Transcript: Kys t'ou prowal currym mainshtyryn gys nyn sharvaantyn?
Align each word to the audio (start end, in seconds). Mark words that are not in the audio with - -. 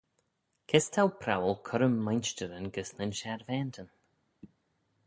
Kys 0.69 0.87
t'ou 0.93 1.11
prowal 1.23 1.53
currym 1.67 1.95
mainshtyryn 2.07 2.67
gys 2.79 2.91
nyn 2.97 3.15
sharvaantyn? 3.21 3.95